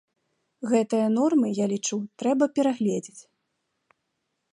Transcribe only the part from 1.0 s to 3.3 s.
нормы, я лічу, трэба перагледзець.